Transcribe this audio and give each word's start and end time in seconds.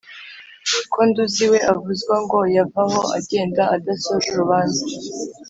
Ko 0.91 0.99
nduzi 1.07 1.45
we 1.51 1.59
avuzwa 1.73 2.13
Ngo 2.23 2.39
yavaho 2.55 3.01
agenda 3.17 3.61
Adasoje 3.75 4.27
urubanza 4.29 4.83